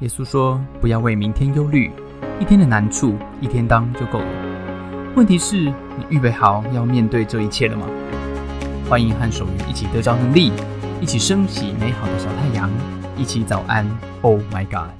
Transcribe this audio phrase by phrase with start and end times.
[0.00, 1.90] 耶稣说：“不要为明天忧虑，
[2.40, 5.12] 一天的难处一天当就够了。
[5.16, 7.84] 问题是，你预备好要面对这一切了吗？”
[8.88, 10.52] 欢迎和守愚一起得着能力，
[11.00, 12.70] 一起升起美好的小太阳，
[13.16, 13.84] 一起早安。
[14.22, 14.94] Oh my God！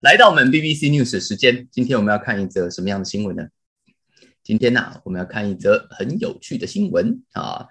[0.00, 3.46] 来到我们 BBC News 的时间，今天我们要看一则什么样的新闻呢？
[4.42, 7.66] 今天呢，我们要看一则很有趣的新闻啊！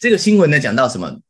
[0.00, 1.20] 这个新闻呢，讲到什么？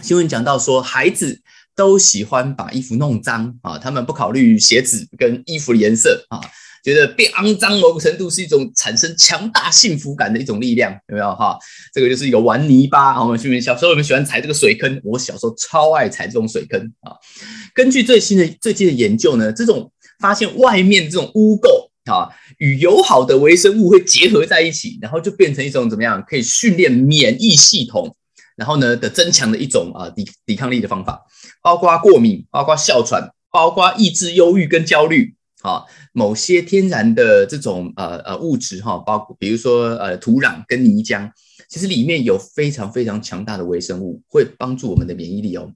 [0.00, 1.42] 新闻讲到说，孩子。
[1.74, 6.40] 都喜欢把衣服弄脏啊，他们不考虑鞋子跟衣服的颜色啊，
[6.84, 11.58] 觉得变肮脏某个程度是一种产生强大幸福感的一种力量，有没有哈？
[11.94, 17.12] 这个就是一个玩泥巴啊，我们小时候我们喜欢踩这个水坑，我小时候超爱踩这种水坑啊。
[17.74, 22.28] 根据最新的最近的研究呢，这种发现外面这种污垢啊，
[22.58, 28.14] 与友好的微生物会结合在一起，然后就变成一种怎么样可以训练免疫系统。
[28.62, 31.20] 然后呢的增强的一种啊抵抵抗力的方法，
[31.64, 35.82] 包括过敏，包括哮喘，包括抑制忧郁跟焦虑啊。
[36.12, 41.28] 某些天然的这种呃呃物质哈，包括比如说呃土壤跟泥浆，
[41.68, 45.68] 其实里面有非常非常强大的微生物，会帮助我们的免疫力哦。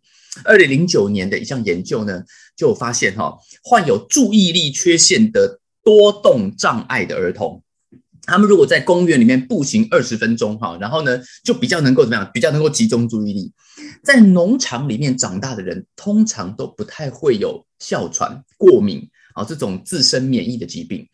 [0.44, 2.22] 二零零九年的一项研究呢，
[2.56, 7.60] 就发现哈，患有注意力缺陷的多动障碍的儿童。
[8.26, 12.30] 他们如果在公园里面步行二十分钟，哈，然后呢，就比较能够怎么样？
[12.34, 13.52] 比较能够集中注意力。
[14.02, 21.06] 在农场里面长大的人，通常都不太会有哮喘、过敏啊这种自身免疫的疾病。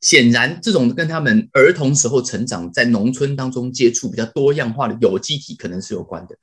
[0.00, 6.36] 显然，这种跟他们儿童时候成长在农村当中接触比较多样化的有机体可能是有关的。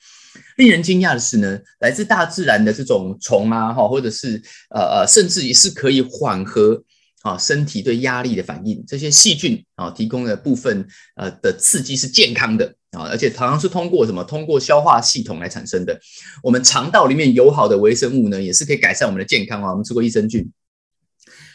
[0.58, 6.84] 令人惊讶的是呢，来自大自然的这种虫啊，哈，或者是呃呃，甚至也是可以缓和。
[7.22, 14.24] 啊，身体对压力的反应，这些细菌啊提供的部分呃的刺激是健康的啊，而且常常是通过什么？
[14.24, 16.00] 通过消化系统来产生的。
[16.42, 19.70] 我们肠道里面友好的微生物呢，也是可以改善我们的健康啊。
[19.72, 20.52] 我们吃过益生菌，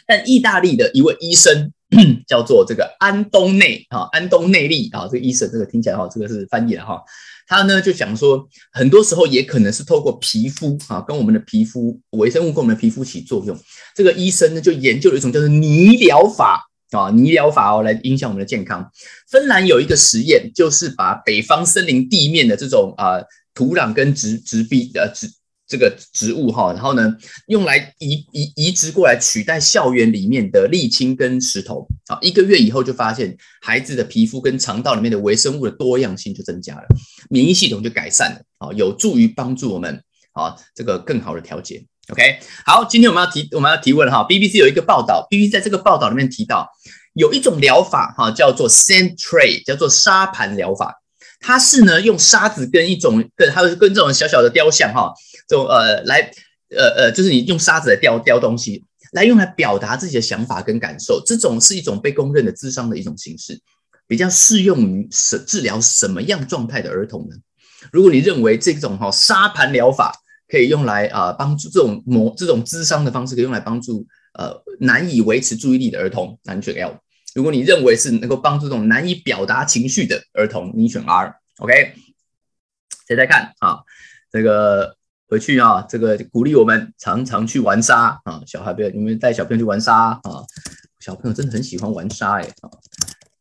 [0.05, 1.71] 但意大利的一位医生
[2.27, 7.01] 叫做这个安东内啊，安东内利啊，这个医生这个听起来哈，这个是翻译了哈。
[7.47, 13.57] 他呢就讲说，很多时候也可能是透过皮肤啊，跟我们的皮肤微生物跟我们的皮肤起作用。
[13.95, 18.91] 这个医生呢就研究了一种叫做泥疗法啊，泥疗法哦，来影响我们的健康。
[19.29, 23.21] 芬兰有一个实验，就是把北方森林地面的这种啊
[23.53, 25.27] 土壤跟植植壁呃植。
[25.67, 27.13] 这个植物哈，然后呢，
[27.47, 36.85] 用来移移移植过来取代校园里面的沥青跟石头啊，一个月以后就发现孩子的皮肤跟肠道里面的微生物的多样性就增加了，
[37.29, 40.01] 免疫系统就改善了啊，有助于帮助我们
[40.33, 41.85] 啊这个更好的调节。
[42.09, 46.65] OK，好，今天我们要提我们要提问哈，BBC 有一个报道，BBC 在这个报道里面提到
[47.15, 50.95] 有一种疗法哈，叫做 sand tray，叫做沙盘疗法，
[51.39, 55.13] 它是呢用沙子跟一种跟它是跟这种小小的雕像哈。
[55.47, 56.19] 这种呃来
[56.69, 58.83] 呃呃，就是你用沙子来雕雕东西，
[59.13, 63.57] 来用来表达自己的想法跟感受，这种是一种被公认的智商的一种形式，
[64.07, 67.35] 比较适用于什治疗什么样状态的儿童呢？
[67.91, 70.13] 如果你认为这种哈沙盘疗法
[70.49, 76.91] 可以用来啊帮助这种模这种智商的方式可以用来帮助呃难以维持注意力的儿童，那你选 L；
[77.33, 81.35] 如果你认为是能够帮助这种难以表达情绪的儿童，你选 R。
[81.57, 81.93] OK，
[83.07, 83.79] 谁在看啊？
[84.31, 84.95] 这个。
[85.29, 90.41] 回去啊，这个鼓励我们常常去玩沙啊，小孩不要你们带小朋友去玩沙啊，
[91.01, 92.71] 小朋友真的很喜欢玩沙哎啊，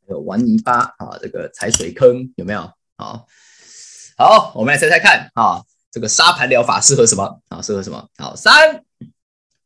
[0.04, 2.62] 还有玩泥巴啊，这个踩水坑有没有？
[2.96, 3.28] 好，
[4.18, 7.62] 好，我们来猜猜看啊，这个沙盘疗法适合什么啊？
[7.62, 8.08] 适合什么？
[8.16, 8.84] 好，三，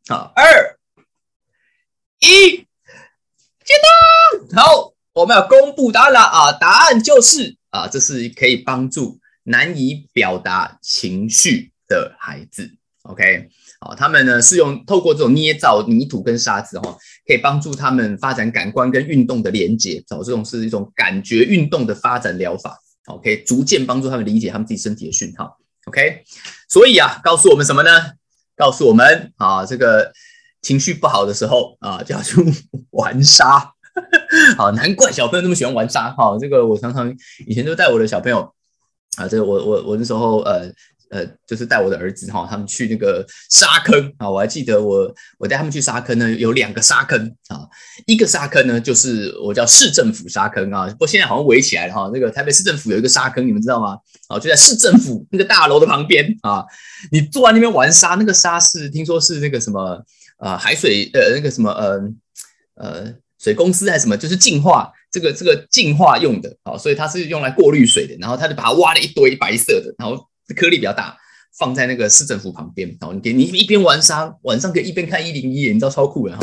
[0.07, 0.79] 好，二，
[2.19, 2.67] 一，
[3.71, 11.71] 剪刀，好，我们要公布答案了啊，答案就是啊，这是可以帮助难以表达情绪。
[11.91, 12.71] 的孩子
[13.03, 13.49] ，OK，
[13.81, 26.23] 好，他们呢是用透过这种捏造泥土跟沙子哈，可以帮助他们发展感官跟运动的连接，找这种是一种感觉运动的发展疗法，OK，逐渐帮助他们理解他们自己身体的讯号，OK，
[26.69, 27.91] 所以啊，告诉我们什么呢？
[28.55, 30.13] 告诉我们啊，这个
[30.63, 32.37] 情绪不好的时候啊，就要去
[32.93, 33.73] 玩沙，
[34.57, 37.15] 好，难怪小朋友那么喜欢玩沙，哈，这个我常常
[37.47, 38.53] 以前都带我的小朋友
[39.17, 40.73] 啊，这个我我我那时候呃。
[41.13, 47.67] 呃，就是带我的儿子哈，他们去那个沙坑啊，我还记得我我带他们去沙坑呢，有两个沙坑啊，
[48.07, 53.99] 一个沙坑呢就是我叫市政府沙坑啊，不过现在好像围起来了哈，那个台北市政府有一个沙坑，你们知道吗？
[54.29, 56.65] 啊，就在市政府那个大楼的旁边啊，
[57.11, 60.01] 你坐在那边玩沙，那个沙是听说是那个什么
[60.41, 62.01] 啊海水呃那个什么呃
[62.75, 70.27] 呃水公司还是什么，就是净化这个这个净化用的啊，所以它是用来过滤水的，然后他就把它挖了一堆白色的，然后。
[70.57, 71.17] 颗粒比较大，
[71.57, 76.43] 放在那个市政府旁边，然后，你你一边玩沙，晚上可以一边看一零一，你知道超酷的哈。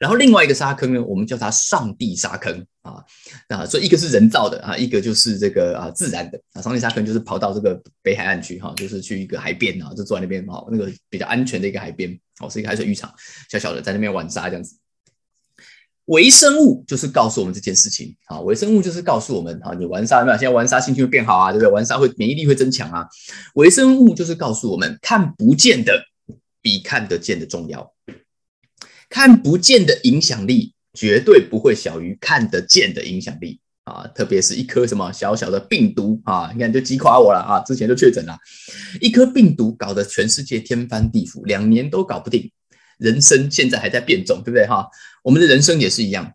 [0.00, 3.04] 然后另外一个沙坑呢，我们叫它上帝沙坑啊，
[3.48, 6.62] 啊，所以一个是人造的啊，一个就是这个啊自然的啊。
[6.62, 13.12] 上帝沙坑就是跑到这个北海岸去哈，就是去一个海边啊，就坐在那边哈，那个比较安全的一个海边哦，是一个海水浴场，
[13.50, 14.74] 小小的在那边玩沙这样子。
[16.06, 20.38] 微生物就是告诉我们这件事情啊，微生物就是告诉我们啊，你玩沙没有？
[20.38, 21.70] 现在玩沙心情会变好啊，对不对？
[21.70, 23.06] 玩沙会免疫力会增强啊。
[23.54, 26.02] 微生物就是告诉我们，看不见的
[26.62, 27.92] 比看得见的重要。
[29.10, 34.06] 看不见的影响力绝对不会小于看得见的影响力啊！
[34.14, 37.60] 特别是一颗什么小小的病毒啊，你看就击垮我了啊！
[37.66, 38.38] 之前就确诊了，
[39.00, 42.50] 一颗病毒搞得全世界天翻地覆，两年都搞不定。
[42.98, 44.86] 人生现在还在变种，对不对哈？
[45.24, 46.32] 我们的人生也是一样，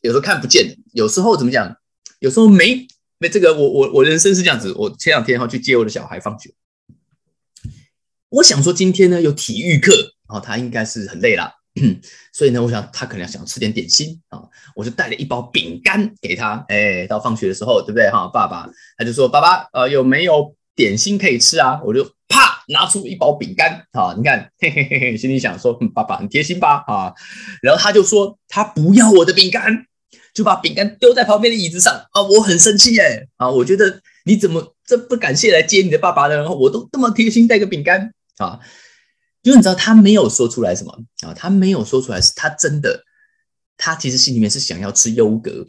[0.00, 1.76] 有时候看不见，有时候怎么讲？
[2.20, 2.86] 有时候没
[3.18, 4.72] 没这个，我我我人生是这样子。
[4.72, 6.52] 我前两天哈去接我的小孩放学，
[8.30, 9.92] 我想说今天呢有体育课
[10.26, 11.57] 啊，他应该是很累了。
[12.32, 14.42] 所以呢，我想他可能想吃点点心啊，
[14.74, 16.64] 我就带了一包饼干给他。
[16.68, 18.28] 哎，到放学的时候，对不对哈？
[18.32, 27.12] 爸爸他就说：“爸爸，呃，有没有点心可以吃啊？”我就啪拿出一包饼干啊，你看， 嘿嘿嘿嘿，心里想说：“爸爸很贴心吧？”啊，
[27.62, 29.86] 然后他就说他不要我的饼干，
[30.34, 36.36] 就把饼干丢在旁边的椅子上啊，我很生气哎啊，我觉得你怎么这不感谢来接你的爸爸呢？
[36.36, 38.60] 然后我都这么贴心带个饼干啊。
[39.48, 40.92] 因为你知道他没有说出来什么
[41.22, 43.02] 啊，他没有说出来是他真的，
[43.78, 45.66] 他其实心里面是想要吃优格，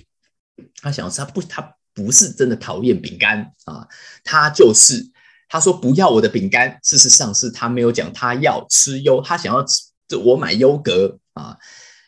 [0.82, 3.88] 他想要吃，他不，他不是真的讨厌饼干啊，
[4.26, 5.10] 他就是
[5.48, 11.58] 他说不要我的饼干，事实上是他没有讲他要吃优，他想要吃就我买优格啊，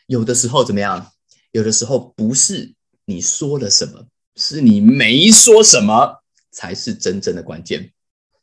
[0.08, 1.10] 有的时候怎么样？
[1.52, 2.74] 有的时候不是
[3.06, 4.04] 你说了什么，
[4.36, 7.90] 是你没说什么才是真正的关键。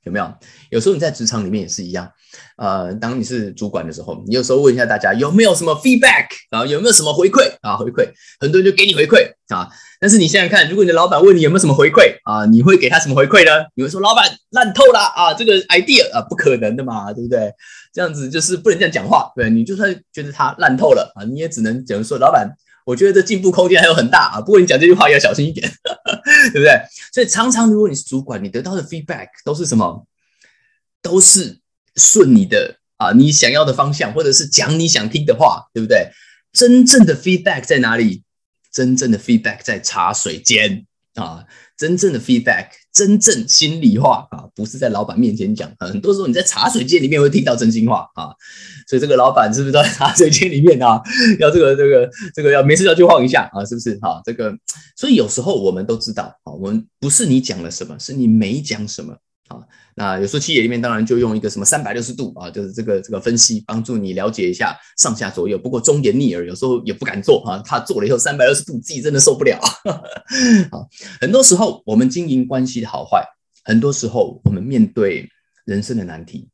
[0.04, 0.34] 有没有？
[0.72, 2.12] 有时候你在职场里面也是一样，
[2.58, 7.78] 呃，当你是主管的时候，你有时候问一下大家有没有什么 feedback 啊，有没有什么回馈啊？
[7.78, 8.10] 回馈，
[8.40, 9.68] 很多人就给你回馈啊。
[10.00, 13.66] 但是你现在看，如果你的老板问你有没有什么回馈啊，你会给他什么回馈呢？
[13.76, 17.52] 你会说老板烂透了啊，这个 idea 啊，不可能的嘛，对不对？
[17.94, 22.50] 这样子就是不能这样讲话，对你就算觉得他烂透了啊，你也只能只能说老板。
[22.86, 25.70] 我觉得这进步空间还有很大啊，不过你讲这句话要小心一点，
[26.52, 26.82] 对不对？
[27.14, 30.08] 所以常常如果你是主管，你得到的 feedback 都是什么？
[31.02, 31.59] 都是
[32.00, 36.10] 顺你的啊，你想要的方向，或者是讲你想听的话，对不对？
[36.54, 38.24] 真正的 feedback 在哪里？
[38.72, 40.86] 真正的 feedback 在茶水间
[41.16, 41.46] 啊。
[41.78, 45.72] 真正的 feedback，真正心里话啊，不是在老板面前讲。
[45.80, 48.36] 很多时候你在茶水间里面会听到真心话啊，
[48.86, 51.02] 所以这个老板是不是在茶水间里面啊？
[51.40, 53.98] 要这个这个这个要没事要去晃一下啊，是不是？
[54.00, 54.54] 哈，这个，
[54.98, 59.16] 所以有时候我们都知道啊，我们不是你讲了什么，是你没讲什么。
[59.50, 59.58] 啊，
[59.96, 65.58] 那有时候企业里面当然就用一个什么三百六十度啊，就是这个这个分析，帮助你了解一下上下左右。
[65.58, 69.60] 不过忠言逆耳，有时候也不敢做啊，怕做了以后三百六十度自己真的受不了。
[70.72, 70.88] 好，
[71.20, 73.26] 很多时候我们经营关系的好坏，
[73.64, 75.28] 很多时候我们面对
[75.66, 76.48] 人生的难题，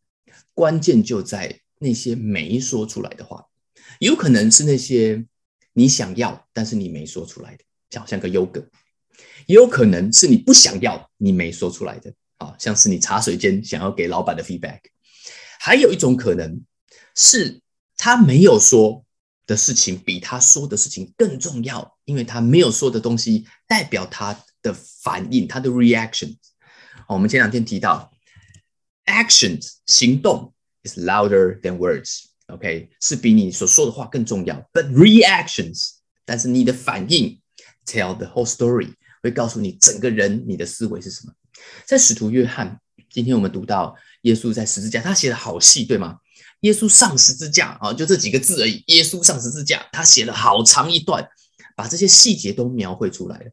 [0.54, 3.46] 关键就在那些没说出来的话，
[4.00, 5.26] 有可能是那些
[5.74, 8.66] 你想要但是你没说出来的，像像个优格，
[9.48, 12.14] 也有可能是你不想要你没说出来的。
[12.38, 14.82] 啊，像是你茶水间想要给老板的 feedback，
[15.60, 16.62] 还有一种可能
[17.16, 17.62] 是
[17.98, 19.06] 他没有说
[19.48, 26.36] 的事情比他说的事情更重要，因为他没有说的东西代表他的反应，他的 reaction。
[27.08, 28.12] 我们前两天提到
[29.06, 34.56] ，actions 行动 is louder than words，OK，是比你所说的话更重要。
[34.74, 35.92] But reactions，
[36.26, 37.40] 但是你的反应
[37.86, 41.34] tell the whole story，会告诉你整个人你的思维是什么。
[41.86, 46.18] 在使徒约翰，今天我们读到耶稣在十字架，他写的好细，对吗？
[46.62, 48.84] 耶稣上十字架啊，就这几个字而已。
[48.88, 51.28] 耶稣上十字架，他写了好长一段，
[51.76, 53.46] 把这些细节都描绘出来了。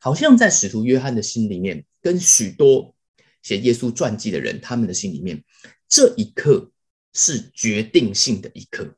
[0.00, 2.94] 好像在使徒约翰的心里面，跟许多
[3.42, 5.42] 写耶稣传记的人他们的心里面，
[5.88, 6.70] 这一刻
[7.12, 8.94] 是决定性的一刻。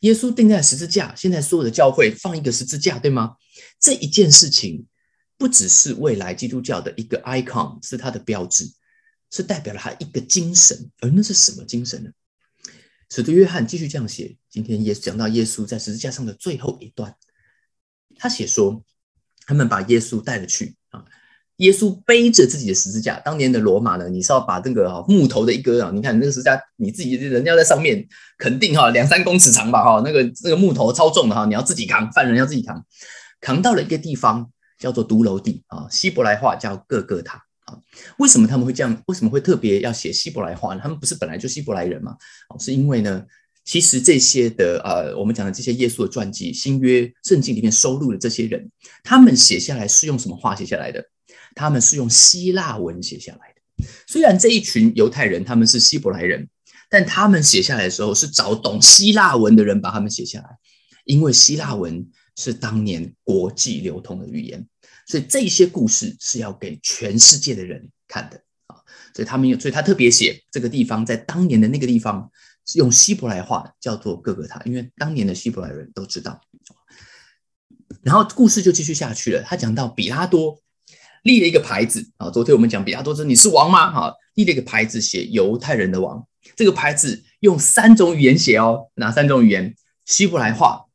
[0.00, 3.36] 耶稣钉在十字架，现在所有的教会放一个十字架，对吗？
[3.78, 4.86] 这一件事情。
[5.38, 8.64] 不只是未来基督教的一个 icon，是它的标志，
[9.30, 10.90] 是代表了它一个精神。
[11.00, 12.10] 而那是什么精神呢？
[13.10, 14.36] 使徒约翰继续这样写。
[14.50, 17.14] 今天也讲到耶稣在十字架上的最后一段，
[18.16, 18.82] 他写说，
[19.46, 21.04] 他们把耶稣带了去啊，
[21.58, 23.20] 耶稣背着自己的十字架。
[23.20, 32.82] 当年的罗马呢，你是要把这个木头的一个啊，你看那个十字架，你自己人要在上面，肯定哈两三公尺长吧哈，那个那个木头超重的哈，你要自己扛，犯人要自己扛，
[33.42, 34.50] 扛到了一个地方。
[34.78, 37.78] 叫做独楼地啊，希伯来话叫各个塔啊，啊。
[38.18, 39.02] 为什么他们会这样？
[39.06, 40.80] 为什么会特别要写希伯来话呢？
[40.82, 42.16] 他们不是本来就希伯来人吗？
[42.48, 43.24] 哦，是因为呢，
[43.64, 48.70] 其实这些的呃，我们讲的这些耶稣的传记、新约圣经里面收录的这些人，
[49.02, 51.04] 他们写下来是用什么话写下来的？
[51.54, 53.86] 他们是用希腊文写下来的。
[54.06, 56.46] 虽然这一群犹太人他们是希伯来人，
[56.90, 60.48] 但他们写下来的时候是找懂希腊文的人把他们写下来，
[61.04, 62.06] 因为希腊文
[62.36, 64.66] 是当年国际流通的语言。
[65.06, 68.76] 所以这些故事是要给全世界的人看的啊，
[69.14, 72.30] 所以他们有，所以他特别写这个地方在当年的那个地方
[72.66, 76.40] 是用希伯来话叫做哥哥塔，因为当年的希伯来人都知道。
[78.02, 80.60] 然后故事就继续下去了，他讲到比拉多
[81.22, 83.92] 立了一个牌子啊，昨天我们讲比拉多说你是王吗？
[83.92, 86.26] 哈，立了一个牌子写犹太人的王，
[86.56, 89.76] 这个牌子用三种语言写哦，哪三种语言？
[90.04, 90.85] 希伯来话、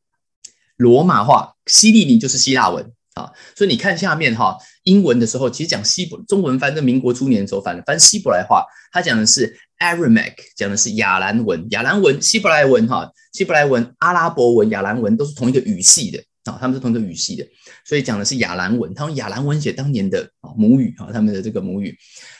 [0.82, 2.84] 罗马话、希利尼就是希腊文。
[3.14, 17.46] 啊，所以你看下面哈，英文的时候其实讲希伯，中文翻正民国初年的时候翻的，翻希伯来话，它讲的是 Aramaic，讲的是亚兰文，亚兰文、希伯来文哈，希伯来文、阿拉伯文、亚兰文都是同一个语系的啊，他们是同一个语系的，
[17.84, 21.94] 所以讲的是亚兰文，他用亚兰文写当年的啊母语啊，他们的这个母语，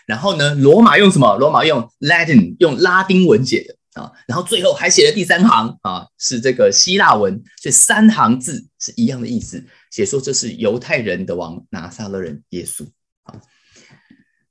[0.07, 1.37] 然后呢，罗马用什么？
[1.37, 9.65] 罗马用 Latin，用拉丁文写的啊，然后最后还写了第三行啊，是这个希腊文，所以三行字是一样的意思。
[9.91, 12.87] 写说这是犹太人的王拿撒勒人耶稣
[13.25, 13.39] 啊，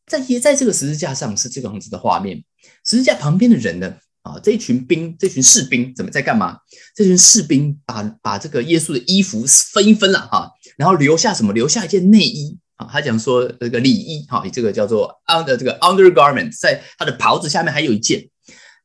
[0.05, 2.43] 在也在这个十字架上是这个样子的画面，
[2.85, 6.59] 十字架旁边的人呢啊，这一群兵，这群士兵怎么在干嘛？
[6.95, 9.43] 这群士兵把把这个耶稣的衣服
[9.73, 11.51] 分一分了哈，然后留下什么？
[11.51, 12.87] 留下一件内衣啊。
[12.91, 18.29] 他讲说这个里衣哈，这个叫做 under 这个 undergarment，在他的袍子下面还有一件，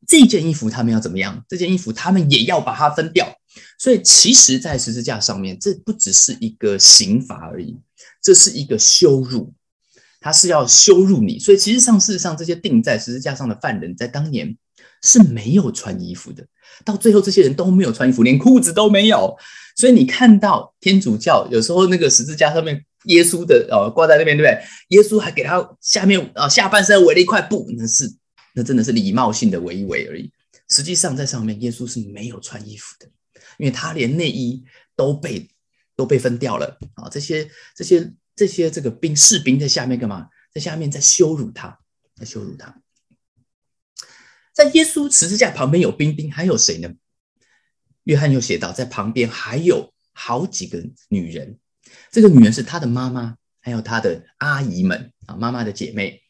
[0.06, 1.44] 这件衣服他们要怎么样？
[1.48, 3.32] 这件衣服他们也要把它分掉。
[3.78, 7.76] 所以，其实，在十字架上面，这不只是一个刑罚而已，
[8.22, 9.52] 这是一个羞辱，
[10.20, 11.38] 他是要羞辱你。
[11.38, 14.56] 所以，其实上，事实上，这些钉在十字架上的犯人，在当年
[15.02, 16.46] 是没有穿衣服的。
[16.84, 19.36] 到最后，这些人都没有穿衣服，连裤子都没有。
[19.76, 24.62] 所以，你看到天主教有时候那个十字架上面，耶稣的呃挂在那边，对不对？
[24.88, 28.12] 耶稣还给他下面啊下半身围了一块布，那是
[28.56, 30.32] 那真的是礼貌性的围一围而已。
[30.68, 33.06] 实际上，在上面，耶稣是没有穿衣服的。
[33.58, 34.64] 因为他连内衣
[34.96, 35.48] 都被
[35.94, 37.08] 都被分掉了啊！
[37.08, 40.28] 这些这些这些这个兵士兵在下面干嘛？
[40.52, 41.78] 在下面在羞辱他，
[42.16, 42.82] 在羞辱他。
[44.52, 46.92] 在耶稣十字架旁边有兵丁，还有谁呢？
[48.04, 51.58] 约翰又写到，在旁边还有好几个女人。
[52.10, 56.22] 这个女人是他的妈妈，还有他的阿姨们啊，妈妈的姐妹。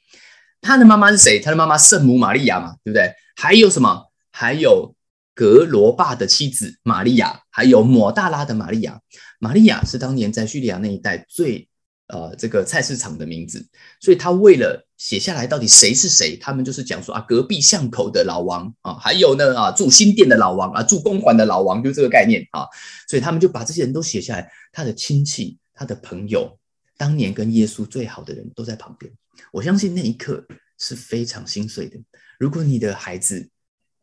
[0.60, 1.40] 他的妈妈是谁？
[1.40, 3.12] 他的妈妈圣母玛利亚嘛，对不对？
[3.36, 4.04] 还有什么？
[4.30, 4.92] 还有。
[5.38, 8.98] 格罗巴的妻子玛利亚，还有抹大拉的玛利亚。
[9.38, 11.68] 玛利亚是当年在叙利亚那一带最
[12.06, 13.68] 呃这个菜市场的名字，
[14.00, 22.64] 所以他为了写下来到底谁是谁，他们就是讲说啊，隔壁巷口的老王啊，还有呢啊住新店的老王啊，住公馆的老王，就这个概念啊，
[23.06, 26.58] 所以他们就把这些人都写下来，他的亲戚、他的朋友，
[26.96, 29.12] 当年跟耶稣最好的人都在旁边。
[29.52, 30.46] 我相信那一刻
[30.78, 31.98] 是非常心碎的。
[32.38, 33.48] 如果你的孩子，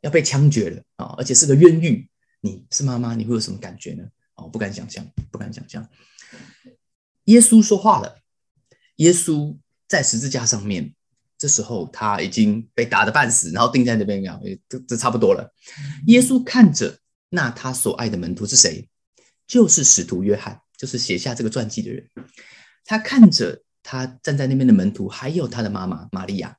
[0.02, 1.16] 要被枪决了啊！
[1.18, 2.10] 而且是个冤狱，
[2.42, 4.04] 你是妈妈，你会有什么感觉呢？
[4.36, 5.88] 哦，不敢想象，不敢想象。
[7.26, 8.20] 耶稣说话了，
[8.98, 9.58] 耶稣
[9.88, 10.94] 在十字架上面，
[11.38, 15.54] 这时候他已经被打的半死，然后钉在那边，样，这这差不多了。
[16.08, 18.90] 耶稣看着那他所爱的门徒是谁？
[19.48, 22.10] 就是使徒约翰，就是写下这个传记的人。
[22.86, 26.58] 他看着他站在那边的门徒，还有他的妈妈玛利亚，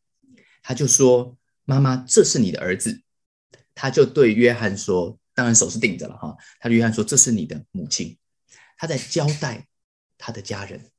[0.62, 3.02] 他就说：“妈妈，这是你的儿子。”
[3.74, 8.16] 他就对约翰说：“当然手是定着了哈。”他对约翰说：“这是你的母亲。”
[8.78, 9.66] 他在交代
[10.18, 10.90] 他的家人。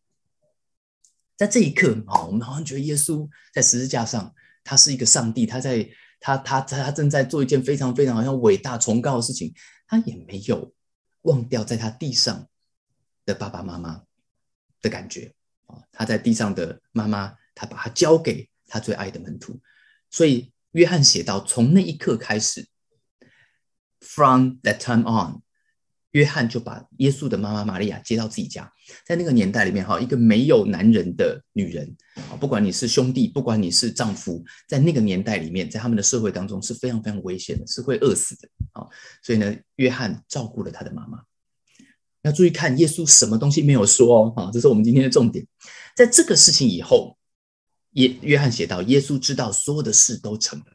[1.37, 5.89] 在这一刻啊，我们好像觉得耶稣在十字架上，他是一个上帝，他在
[6.19, 9.53] 他他他正在做一件非常非常好像伟大崇高的事情，
[9.87, 10.73] 他也没有
[11.23, 12.47] 忘掉在他地上
[13.25, 14.03] 的爸爸妈妈
[14.85, 15.33] 的感觉
[15.65, 15.75] 啊。
[15.91, 19.59] 他在地上的妈妈，他把他交给他最爱的门徒，
[20.09, 20.51] 所以。
[20.75, 22.67] 约翰写到，从那一刻开始
[24.01, 25.39] ，from that time on，
[26.11, 28.69] 约翰就把耶稣的妈妈玛利亚接到自己家。
[29.05, 31.95] 在那个年代里面，哈，一个没有男人的女人，
[32.29, 38.85] 啊，不管你是兄弟，不管你是丈夫，在那个年代里面，在他们的社会当中是非常非常危险的，是会饿死的，啊，
[39.23, 41.23] 所以呢，约翰照顾了他的妈妈。
[42.25, 45.47] 要注意看，耶稣什么东西没有说哦，啊，这是我们今天的重点。
[45.95, 47.17] 在这个事情以后。
[47.95, 50.65] 耶约翰写道：“耶稣知道所有的事都成了，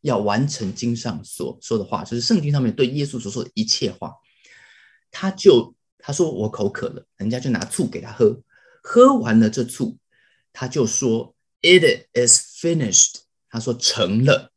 [0.00, 4.14] 要完成经上所说的话，就是圣经上面对耶稣所说的一切话。
[5.10, 8.40] 他就他说我口渴了，人家就拿醋给他喝，
[8.82, 9.98] 喝完了这醋，
[10.54, 13.16] 他就说 It is finished。
[13.50, 14.50] 他说成了，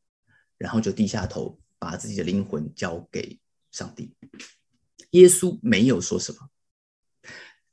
[0.57, 3.37] 然后就低下头，把自己的灵魂交给
[3.69, 4.15] 上帝。
[5.13, 6.37] 耶稣没有说什么，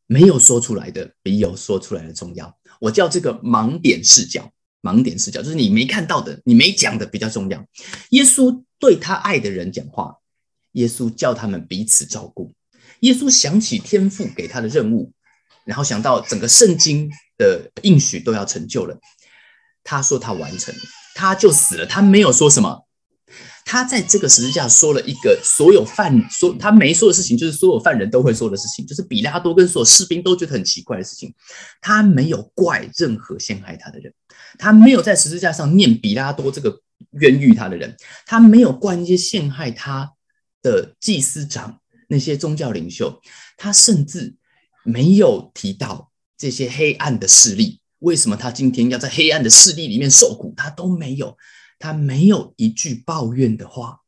[0.07, 2.59] 没有说出来的比有说出来的重要。
[2.81, 4.51] 我叫这个盲点视角。
[4.83, 7.63] 盲点视角就是你没看到的，你没讲的比较重要。
[8.13, 10.17] 耶稣对他爱的人讲话，
[10.73, 12.51] 耶稣叫他们彼此照顾。
[13.01, 15.13] 耶稣想起天父给他的任务，
[15.67, 18.99] 然后想到整个圣经的应许都要成就了，
[19.85, 20.75] 他说他完成，
[21.15, 21.85] 他就死了。
[21.85, 22.87] 他没有说什么。
[23.71, 31.33] 他在这个十字架说了一个所有犯说他没说的事情，就是所有犯人都会说的事情，就是比拉多跟所有士兵都觉得很奇怪的事情。
[31.81, 34.13] 他没有怪任何陷害他的人，
[34.59, 36.81] 他没有在十字架上念比拉多这个
[37.13, 37.97] 冤狱他的人，
[38.27, 40.11] 他没有怪那些陷害他
[40.63, 43.21] 的祭司长那些宗教领袖，
[43.57, 44.35] 他甚至
[44.83, 47.79] 没有提到这些黑暗的势力。
[48.01, 50.53] 为什么他今天要在黑暗的势力里面受苦？
[50.57, 51.37] 他都没有。
[51.81, 54.03] 他没有一句抱怨的话，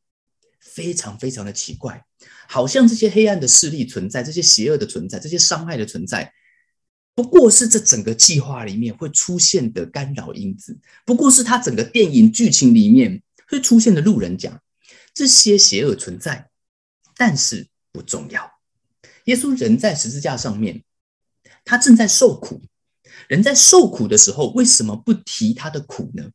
[0.61, 2.05] 非常非常的奇怪，
[2.47, 6.31] 好像这些黑暗的势力存在，这些邪恶的存在，这些伤害的存在，
[7.15, 14.61] 不过是这整个计划里面会出现的干扰因子，不过是他整个电影剧情里面会出现的路人甲。
[15.15, 16.49] 这些邪恶存在，
[17.17, 18.51] 但是不重要。
[19.25, 20.83] 耶稣人在十字架上面，
[21.65, 22.61] 他正在受苦。
[23.27, 26.29] 人在受苦的时候，为什么不提他的苦呢？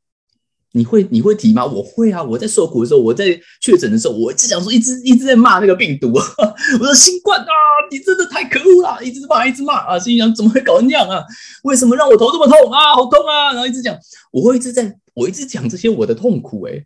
[0.73, 1.65] 你会你会提吗？
[1.65, 2.23] 我会啊！
[2.23, 3.25] 我在受苦的时候，我在
[3.61, 6.13] 确诊的时候，我一直讲说，一直一直在骂那个病毒。
[6.13, 7.49] 我说新冠啊，
[7.91, 9.03] 你真的太可恶了！
[9.03, 9.99] 一直骂，一直骂啊！
[9.99, 11.25] 心想怎么会搞成这样啊？
[11.63, 12.95] 为什么让我头这么痛啊？
[12.95, 13.53] 好痛啊！
[13.55, 13.99] 然后一直讲，
[14.31, 16.63] 我会一直在，我一直讲这些我的痛苦。
[16.65, 16.85] 哎，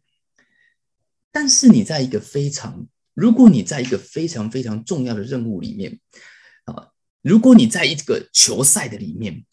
[1.32, 5.98] 但是你在一个非常，如果你在一个非常非常重要的任务里面
[6.66, 6.86] 啊，
[7.20, 9.44] 如果你在一个球赛的里面，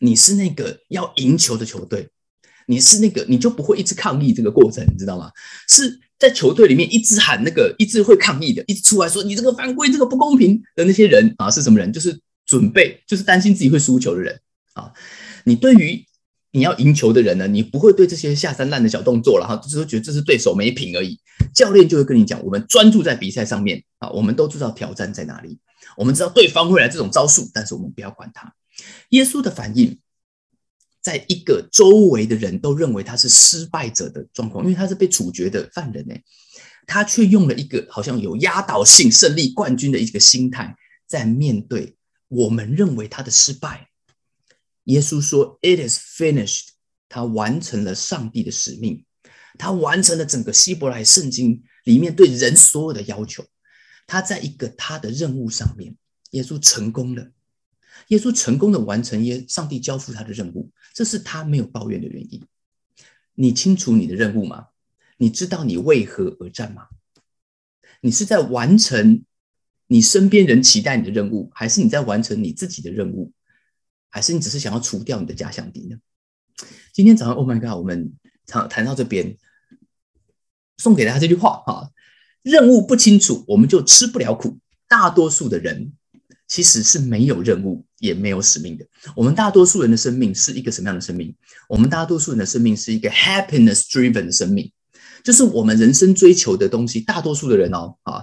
[0.00, 2.10] 你是那个要赢球的球队。
[2.72, 5.30] 你是那个，你就不会一直抗议这个过程，你知道吗？
[5.68, 11.92] 是在球队里面一直喊那个，一直会抗议的，一直出来说你这个犯规，这个不公平的那些人啊，是什么人？
[11.92, 14.40] 就是准备，就是担心自己会输球的人
[14.72, 14.90] 啊。
[15.44, 16.02] 你对于
[16.52, 21.20] 你要赢球的人呢，你不会对这些下三滥的小动作了哈，只是觉得这是对手没品而已。
[21.54, 25.58] 教练就会跟你讲，我们专注在比赛上面啊，我们都知道挑战在哪里，
[25.98, 28.54] 我们知道对方会来这种招数，但是我们不要管他。
[29.10, 29.98] 耶稣的反应。
[31.02, 36.14] 在一个周围的人都认为他是失败者的状况，因为他是被处决的犯人呢，
[36.86, 41.96] 他却用了一个好像有压倒性胜利冠军的一个心态，在面对
[42.28, 43.88] 我们认为他的失败。
[44.84, 46.68] 耶稣说：“It is finished。”
[47.08, 49.04] 他完成了上帝的使命，
[49.58, 53.44] 他完成了整个希伯来圣经里面对人所有的要求。
[54.06, 55.94] 他在一个他的任务上面，
[56.30, 57.30] 耶稣成功了。
[58.08, 60.70] 耶稣成功的完成耶上帝交付他的任务。
[60.94, 62.42] 这是他没有抱怨的原因。
[63.34, 64.66] 你清楚你的任务吗？
[65.16, 66.88] 你知道你为何而战吗？
[68.00, 69.24] 你是在完成
[69.86, 73.32] 你身边人期待你的任务，还是你在完成你自己的任务？
[74.10, 75.96] 还是你只是想要除掉你的假想敌呢？
[76.92, 78.12] 今天早上，Oh my God，我们
[78.46, 79.38] 谈谈到这边，
[80.76, 81.90] 送给大家这句话哈：
[82.42, 84.58] 任务不清楚，我们就吃不了苦。
[84.86, 85.94] 大多数的人。
[86.52, 88.84] 其实是没有任务也没有使命的。
[89.16, 91.34] 我们大多数人的生命是一个什么样的生命？
[91.66, 94.70] 我们大多数人的生命是一个 happiness driven 的生命，
[95.24, 97.00] 就是我们人生追求的东西。
[97.00, 98.22] 大多数的人哦，啊，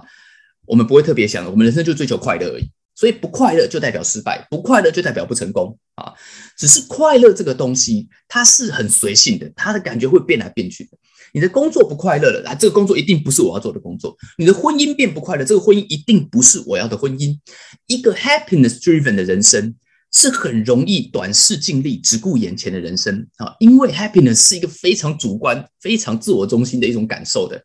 [0.64, 2.70] 我们不会特别想，我们人生就追求快乐而已。
[2.94, 6.12] 所以不快乐就代表失败，不快乐就代表不成功啊。
[6.56, 10.96] 只是快乐这个东西，它是很随性的，它的感觉会变来变去的。
[11.32, 14.16] 你的工作不快乐了啊，这个工作一定不是我要做的工作。
[14.38, 17.38] 你的婚姻变不快乐，这个婚姻一定不是我要的婚姻。
[17.86, 19.74] 一个 happiness driven 的人生
[20.12, 27.62] 是很容易短视尽力，只顾眼前的人生啊，因为 happiness 是一个非常主观、非常自我中心的一种感受的。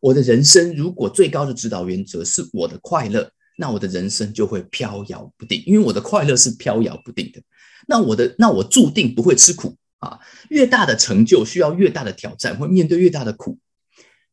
[0.00, 7.40] 我的人生如果最高的指导原则是我的快乐，那我的人生就会飘摇不定，因为我的快乐是飘摇不定的。
[7.86, 9.74] 那我的那我注定不会吃苦。
[10.04, 13.58] 啊，越大的成就需要越大的挑战，会面对越大的苦。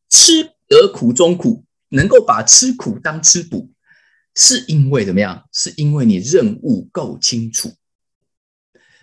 [0.08, 3.70] 吃得苦中苦，能够把吃苦当吃补，
[4.34, 5.48] 是因为怎么样？
[5.52, 7.72] 是因为你任务够清楚，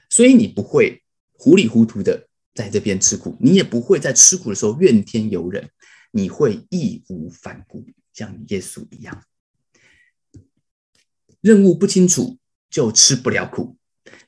[0.10, 5.70] 所以你不会糊里糊涂的在这边吃苦，你也不会在吃苦的时候怨天尤人，
[6.12, 9.24] 你会义无反顾，像耶稣一样。
[11.42, 12.38] 任务不清楚
[12.70, 13.78] 就吃不了苦，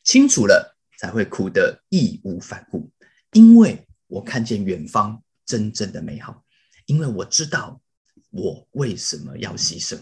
[0.03, 0.77] 清楚了。
[1.01, 2.87] 才会哭得义无反顾，
[3.33, 6.43] 因为我看见远方真正的美好，
[6.85, 7.81] 因为我知道
[8.29, 9.97] 我为什么要牺牲，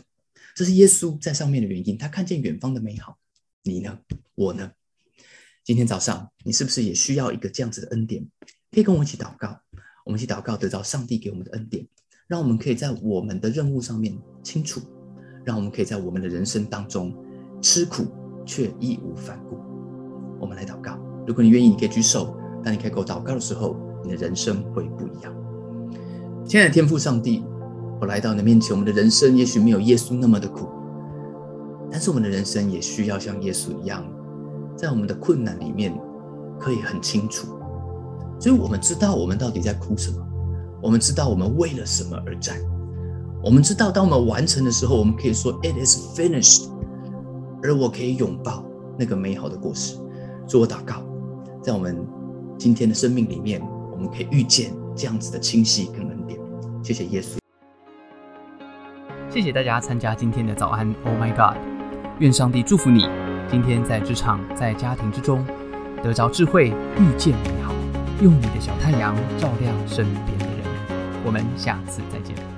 [0.53, 1.97] 这是耶稣在上面的原因。
[1.97, 3.17] 他看见远方的美好，
[3.63, 3.97] 你呢？
[4.35, 4.73] 我呢？
[5.63, 8.27] 今天早上你是不是也需要一个这样子的恩典？
[8.69, 9.57] 可以跟我一起祷告，
[10.03, 11.87] 我们一起祷告，得到上帝给我们的恩典，
[12.27, 14.81] 让我们可以在我们的任务上面清楚，
[15.45, 17.15] 让我们可以在我们的人生当中
[17.61, 18.05] 吃苦
[18.45, 19.68] 却义无反顾。
[20.39, 20.97] 我们来祷告，
[21.27, 22.35] 如果你愿意，你可以举手。
[22.63, 25.33] 当你开口祷告的时候，你的人生会不一样。
[26.45, 27.43] 亲爱的天父上帝，
[28.01, 30.67] 我来到你的面前，我们的人生也许没有耶稣那么的苦，
[31.91, 34.03] 但是我们的人生也需要像耶稣一样，
[34.75, 35.97] 在我们的困难里面
[36.59, 37.47] 可以很清楚，
[38.39, 40.17] 所以我们知道我们到底在哭什么，
[40.81, 42.57] 我们知道我们为了什么而战，
[43.43, 46.69] 我们知道当我们完成的时候，我们可以说 “It is finished”，
[47.63, 48.65] 而我可以拥抱
[48.97, 49.95] 那个美好的果实。
[50.49, 51.03] 做祷告，
[51.63, 52.05] 在我们。
[52.57, 56.37] 今天的生命里面，我们可以遇见这样子的清晰跟恩典。
[56.83, 57.37] 谢谢耶稣，
[59.29, 60.93] 谢谢大家参加今天的早安。
[61.05, 61.55] Oh my God！
[62.19, 63.07] 愿上帝祝福你，
[63.49, 65.41] 今天在职场、在家庭之中
[66.03, 67.73] 得着智慧，遇见美好，
[68.21, 70.65] 用你的小太阳照亮身边的人。
[71.25, 72.48] 我们下次再见。